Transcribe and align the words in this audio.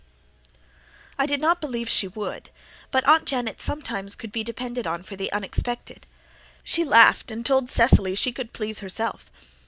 I 1.19 1.27
did 1.27 1.39
not 1.39 1.61
believe 1.61 1.87
she 1.87 2.07
would, 2.07 2.49
but 2.89 3.07
Aunt 3.07 3.25
Janet 3.25 3.61
sometimes 3.61 4.15
could 4.15 4.31
be 4.31 4.43
depended 4.43 4.87
on 4.87 5.03
for 5.03 5.15
the 5.15 5.31
unexpected. 5.31 6.07
She 6.63 6.83
laughed 6.83 7.29
and 7.29 7.45
told 7.45 7.69
Cecily 7.69 8.15
she 8.15 8.31
could 8.31 8.51
please 8.51 8.79
herself. 8.79 9.29